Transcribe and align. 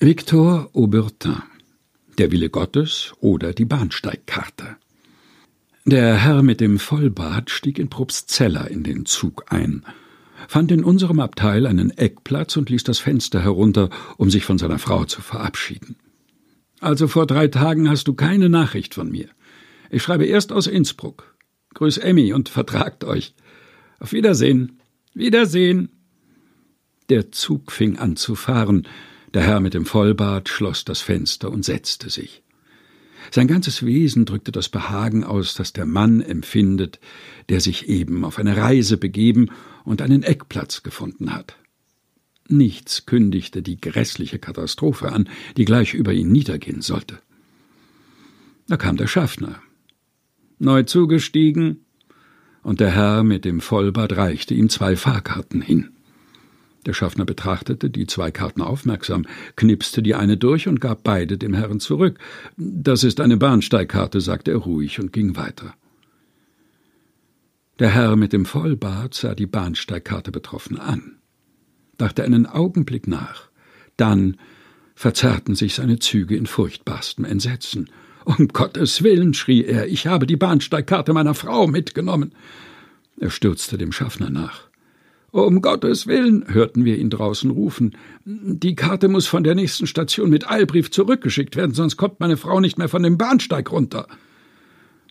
Victor 0.00 0.70
Aubertin 0.74 1.42
Der 2.18 2.30
Wille 2.30 2.50
Gottes 2.50 3.14
oder 3.18 3.52
die 3.52 3.64
Bahnsteigkarte 3.64 4.76
Der 5.86 6.14
Herr 6.14 6.44
mit 6.44 6.60
dem 6.60 6.78
Vollbart 6.78 7.50
stieg 7.50 7.80
in 7.80 7.90
Probstzeller 7.90 8.70
in 8.70 8.84
den 8.84 9.06
Zug 9.06 9.46
ein, 9.48 9.84
fand 10.46 10.70
in 10.70 10.84
unserem 10.84 11.18
Abteil 11.18 11.66
einen 11.66 11.90
Eckplatz 11.90 12.56
und 12.56 12.70
ließ 12.70 12.84
das 12.84 13.00
Fenster 13.00 13.42
herunter, 13.42 13.90
um 14.18 14.30
sich 14.30 14.44
von 14.44 14.56
seiner 14.56 14.78
Frau 14.78 15.04
zu 15.04 15.20
verabschieden. 15.20 15.96
Also 16.78 17.08
vor 17.08 17.26
drei 17.26 17.48
Tagen 17.48 17.90
hast 17.90 18.06
du 18.06 18.14
keine 18.14 18.48
Nachricht 18.48 18.94
von 18.94 19.10
mir. 19.10 19.28
Ich 19.90 20.04
schreibe 20.04 20.26
erst 20.26 20.52
aus 20.52 20.68
Innsbruck. 20.68 21.34
Grüß 21.74 21.98
Emmy 21.98 22.32
und 22.32 22.48
vertragt 22.48 23.02
euch. 23.02 23.34
Auf 23.98 24.12
Wiedersehen. 24.12 24.78
Wiedersehen. 25.12 25.88
Der 27.08 27.32
Zug 27.32 27.72
fing 27.72 27.98
an 27.98 28.14
zu 28.14 28.36
fahren. 28.36 28.86
Der 29.34 29.42
Herr 29.42 29.60
mit 29.60 29.74
dem 29.74 29.84
Vollbart 29.84 30.48
schloss 30.48 30.84
das 30.84 31.00
Fenster 31.00 31.50
und 31.50 31.64
setzte 31.64 32.08
sich. 32.08 32.42
Sein 33.30 33.46
ganzes 33.46 33.84
Wesen 33.84 34.24
drückte 34.24 34.52
das 34.52 34.68
Behagen 34.68 35.22
aus, 35.24 35.54
das 35.54 35.72
der 35.72 35.84
Mann 35.84 36.22
empfindet, 36.22 36.98
der 37.48 37.60
sich 37.60 37.88
eben 37.88 38.24
auf 38.24 38.38
eine 38.38 38.56
Reise 38.56 38.96
begeben 38.96 39.50
und 39.84 40.00
einen 40.00 40.22
Eckplatz 40.22 40.82
gefunden 40.82 41.34
hat. 41.34 41.56
Nichts 42.48 43.04
kündigte 43.04 43.60
die 43.60 43.78
grässliche 43.78 44.38
Katastrophe 44.38 45.12
an, 45.12 45.28
die 45.58 45.66
gleich 45.66 45.92
über 45.92 46.12
ihn 46.14 46.32
niedergehen 46.32 46.80
sollte. 46.80 47.18
Da 48.66 48.78
kam 48.78 48.96
der 48.96 49.06
Schaffner. 49.06 49.60
Neu 50.58 50.84
zugestiegen, 50.84 51.84
und 52.62 52.80
der 52.80 52.90
Herr 52.90 53.22
mit 53.24 53.44
dem 53.44 53.60
Vollbart 53.60 54.16
reichte 54.16 54.54
ihm 54.54 54.68
zwei 54.68 54.96
Fahrkarten 54.96 55.60
hin. 55.60 55.90
Der 56.86 56.92
Schaffner 56.92 57.24
betrachtete 57.24 57.90
die 57.90 58.06
zwei 58.06 58.30
Karten 58.30 58.62
aufmerksam, 58.62 59.26
knipste 59.56 60.02
die 60.02 60.14
eine 60.14 60.36
durch 60.36 60.68
und 60.68 60.80
gab 60.80 61.02
beide 61.02 61.36
dem 61.36 61.54
Herrn 61.54 61.80
zurück. 61.80 62.18
Das 62.56 63.04
ist 63.04 63.20
eine 63.20 63.36
Bahnsteigkarte, 63.36 64.20
sagte 64.20 64.52
er 64.52 64.58
ruhig 64.58 65.00
und 65.00 65.12
ging 65.12 65.36
weiter. 65.36 65.74
Der 67.78 67.90
Herr 67.90 68.16
mit 68.16 68.32
dem 68.32 68.44
Vollbart 68.44 69.14
sah 69.14 69.34
die 69.34 69.46
Bahnsteigkarte 69.46 70.32
betroffen 70.32 70.78
an, 70.78 71.18
dachte 71.96 72.24
einen 72.24 72.46
Augenblick 72.46 73.06
nach, 73.06 73.48
dann 73.96 74.36
verzerrten 74.94 75.54
sich 75.54 75.74
seine 75.74 76.00
Züge 76.00 76.36
in 76.36 76.46
furchtbarstem 76.46 77.24
Entsetzen. 77.24 77.88
Um 78.24 78.48
Gottes 78.48 79.02
Willen, 79.02 79.32
schrie 79.32 79.64
er, 79.64 79.86
ich 79.86 80.06
habe 80.08 80.26
die 80.26 80.36
Bahnsteigkarte 80.36 81.12
meiner 81.12 81.34
Frau 81.34 81.66
mitgenommen. 81.66 82.34
Er 83.20 83.30
stürzte 83.30 83.78
dem 83.78 83.92
Schaffner 83.92 84.28
nach. 84.28 84.67
Um 85.30 85.60
Gottes 85.60 86.06
Willen, 86.06 86.44
hörten 86.48 86.86
wir 86.86 86.96
ihn 86.96 87.10
draußen 87.10 87.50
rufen. 87.50 87.96
Die 88.24 88.74
Karte 88.74 89.08
muss 89.08 89.26
von 89.26 89.44
der 89.44 89.54
nächsten 89.54 89.86
Station 89.86 90.30
mit 90.30 90.50
Eilbrief 90.50 90.90
zurückgeschickt 90.90 91.54
werden, 91.54 91.74
sonst 91.74 91.98
kommt 91.98 92.18
meine 92.20 92.38
Frau 92.38 92.60
nicht 92.60 92.78
mehr 92.78 92.88
von 92.88 93.02
dem 93.02 93.18
Bahnsteig 93.18 93.70
runter. 93.70 94.06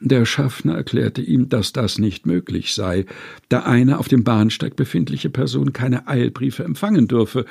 Der 0.00 0.24
Schaffner 0.24 0.76
erklärte 0.76 1.20
ihm, 1.20 1.48
dass 1.48 1.72
das 1.72 1.98
nicht 1.98 2.24
möglich 2.24 2.72
sei, 2.72 3.04
da 3.48 3.64
eine 3.64 3.98
auf 3.98 4.08
dem 4.08 4.24
Bahnsteig 4.24 4.76
befindliche 4.76 5.28
Person 5.28 5.72
keine 5.72 6.06
Eilbriefe 6.08 6.64
empfangen 6.64 7.08
dürfe, 7.08 7.44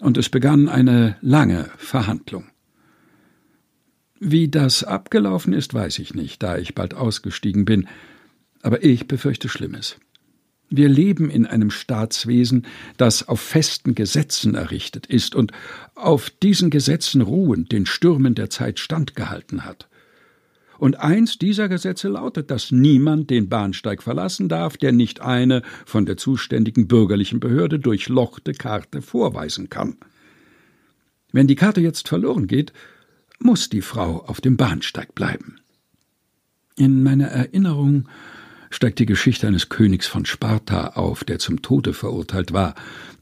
und 0.00 0.16
es 0.16 0.28
begann 0.28 0.68
eine 0.68 1.16
lange 1.22 1.70
Verhandlung. 1.76 2.44
Wie 4.20 4.48
das 4.48 4.84
abgelaufen 4.84 5.52
ist, 5.52 5.74
weiß 5.74 5.98
ich 6.00 6.14
nicht, 6.14 6.42
da 6.42 6.58
ich 6.58 6.74
bald 6.74 6.94
ausgestiegen 6.94 7.64
bin, 7.64 7.88
aber 8.62 8.84
ich 8.84 9.08
befürchte 9.08 9.48
Schlimmes. 9.48 9.96
Wir 10.70 10.88
leben 10.88 11.30
in 11.30 11.46
einem 11.46 11.70
Staatswesen, 11.70 12.66
das 12.98 13.26
auf 13.26 13.40
festen 13.40 13.94
Gesetzen 13.94 14.54
errichtet 14.54 15.06
ist 15.06 15.34
und 15.34 15.52
auf 15.94 16.30
diesen 16.30 16.70
Gesetzen 16.70 17.22
ruhend 17.22 17.72
den 17.72 17.86
Stürmen 17.86 18.34
der 18.34 18.50
Zeit 18.50 18.78
standgehalten 18.78 19.64
hat. 19.64 19.88
Und 20.78 21.00
eins 21.00 21.38
dieser 21.38 21.68
Gesetze 21.68 22.08
lautet, 22.08 22.50
dass 22.50 22.70
niemand 22.70 23.30
den 23.30 23.48
Bahnsteig 23.48 24.02
verlassen 24.02 24.48
darf, 24.48 24.76
der 24.76 24.92
nicht 24.92 25.20
eine 25.20 25.62
von 25.84 26.06
der 26.06 26.16
zuständigen 26.16 26.86
bürgerlichen 26.86 27.40
Behörde 27.40 27.80
durchlochte 27.80 28.52
Karte 28.52 29.02
vorweisen 29.02 29.70
kann. 29.70 29.96
Wenn 31.32 31.48
die 31.48 31.56
Karte 31.56 31.80
jetzt 31.80 32.08
verloren 32.08 32.46
geht, 32.46 32.72
muss 33.40 33.68
die 33.68 33.82
Frau 33.82 34.24
auf 34.24 34.40
dem 34.40 34.56
Bahnsteig 34.56 35.14
bleiben. 35.14 35.58
In 36.76 37.02
meiner 37.02 37.26
Erinnerung 37.26 38.08
steigt 38.70 38.98
die 38.98 39.06
Geschichte 39.06 39.46
eines 39.46 39.68
Königs 39.68 40.06
von 40.06 40.26
Sparta 40.26 40.88
auf, 40.88 41.24
der 41.24 41.38
zum 41.38 41.62
Tode 41.62 41.92
verurteilt 41.94 42.52
war, 42.52 42.74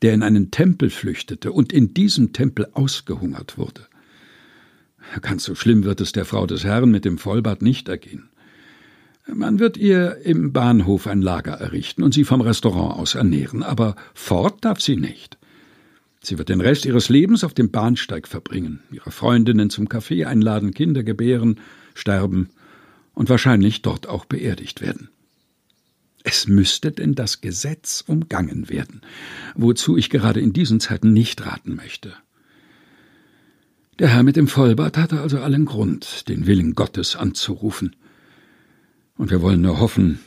der 0.03 0.15
in 0.15 0.23
einen 0.23 0.51
Tempel 0.51 0.91
flüchtete 0.91 1.53
und 1.53 1.73
in 1.73 1.95
diesem 1.95 2.33
Tempel 2.33 2.69
ausgehungert 2.73 3.59
wurde. 3.59 3.87
Ganz 5.23 5.45
so 5.45 5.55
schlimm 5.55 5.85
wird 5.85 6.01
es 6.01 6.12
der 6.12 6.25
Frau 6.25 6.47
des 6.47 6.65
Herrn 6.65 6.91
mit 6.91 7.05
dem 7.05 7.19
Vollbart 7.19 7.62
nicht 7.62 7.89
ergehen. 7.89 8.29
Man 9.33 9.59
wird 9.59 9.77
ihr 9.77 10.19
im 10.25 10.53
Bahnhof 10.53 11.06
ein 11.06 11.21
Lager 11.21 11.55
errichten 11.55 12.03
und 12.03 12.15
sie 12.15 12.25
vom 12.25 12.41
Restaurant 12.41 12.99
aus 12.99 13.15
ernähren, 13.15 13.62
aber 13.62 13.97
fort 14.15 14.65
darf 14.65 14.81
sie 14.81 14.97
nicht. 14.97 15.39
Sie 16.23 16.39
wird 16.39 16.49
den 16.49 16.61
Rest 16.61 16.87
ihres 16.87 17.09
Lebens 17.09 17.45
auf 17.45 17.55
dem 17.55 17.71
Bahnsteig 17.71 18.29
verbringen, 18.29 18.81
ihre 18.91 19.11
Freundinnen 19.11 19.71
zum 19.71 19.89
Kaffee 19.89 20.25
einladen, 20.25 20.75
Kinder 20.75 21.03
gebären, 21.03 21.61
sterben 21.95 22.51
und 23.15 23.29
wahrscheinlich 23.29 23.83
dort 23.83 24.09
auch 24.09 24.25
beerdigt 24.25 24.81
werden. 24.81 25.09
Es 26.28 26.48
müsste 26.48 26.91
denn 26.91 27.14
das 27.14 27.41
Gesetz 27.41 28.03
umgangen 28.04 28.69
werden, 28.69 29.00
wozu 29.54 29.97
ich 29.97 30.10
gerade 30.10 30.41
in 30.41 30.53
diesen 30.53 30.81
Zeiten 30.81 31.12
nicht 31.12 31.47
raten 31.47 31.76
möchte. 31.76 32.14
Der 34.00 34.09
Herr 34.09 34.25
mit 34.25 34.34
dem 34.34 34.48
Vollbart 34.48 34.97
hatte 34.98 35.20
also 35.20 35.38
allen 35.38 35.66
Grund, 35.66 36.28
den 36.28 36.48
Willen 36.48 36.75
Gottes 36.75 37.14
anzurufen. 37.14 37.94
Und 39.16 39.31
wir 39.31 39.41
wollen 39.41 39.60
nur 39.60 39.78
hoffen, 39.78 40.19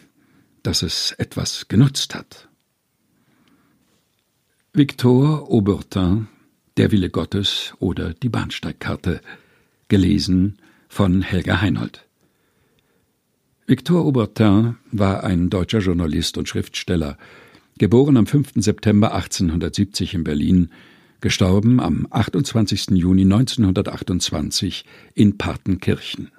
dass 0.64 0.84
es 0.84 1.12
etwas 1.18 1.68
genutzt 1.68 2.16
hat. 2.16 2.48
Victor 4.72 5.52
Aubertin 5.52 6.30
Der 6.78 6.94
Wille 6.94 7.10
Gottes 7.10 7.74
oder 7.80 8.14
die 8.14 8.30
Bahnsteigkarte 8.30 9.20
gelesen 9.90 10.60
von 10.88 11.22
Helga 11.24 11.60
Heinold 11.60 12.09
Victor 13.70 14.04
Aubertin 14.04 14.78
war 14.92 15.24
ein 15.24 15.52
deutscher 15.52 15.78
Journalist 15.78 16.40
und 16.40 16.50
Schriftsteller, 16.50 17.20
geboren 17.78 18.18
am 18.18 18.26
5. 18.26 18.54
September 18.56 19.14
1870 19.14 20.16
in 20.16 20.24
Berlin, 20.24 20.70
gestorben 21.22 21.80
am 21.80 22.08
28. 22.10 22.98
Juni 22.98 23.26
1928 23.26 24.86
in 25.14 25.38
Partenkirchen 25.38 26.32